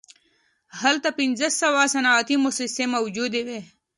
هلته 0.81 1.09
پنځه 1.19 1.47
سوه 1.61 1.81
صنعتي 1.93 2.35
موسسې 2.43 2.85
موجودې 2.95 3.41
وې 3.47 3.59